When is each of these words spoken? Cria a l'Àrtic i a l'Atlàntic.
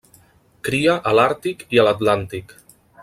Cria 0.67 0.95
a 1.09 1.13
l'Àrtic 1.19 1.61
i 1.77 1.83
a 1.83 1.85
l'Atlàntic. 1.89 2.57